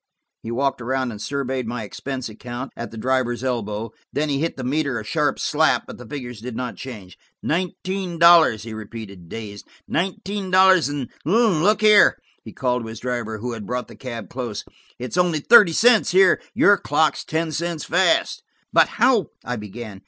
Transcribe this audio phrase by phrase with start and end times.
[0.41, 3.91] He walked around and surveyed my expense account, at the driver's elbow.
[4.11, 7.19] Then he hit the meter a smart slap, but the figures did not change.
[7.43, 9.67] "Nineteen dollars!" he repeated dazed.
[9.87, 14.65] "Nineteen dollars and–look here," he called to his driver, who had brought the cab close,
[14.97, 16.41] "it's only thirty cents here.
[16.55, 18.41] Your clock's ten cents fast."
[18.73, 19.99] "But how–" I began.